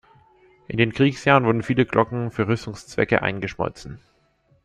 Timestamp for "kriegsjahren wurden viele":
0.93-1.85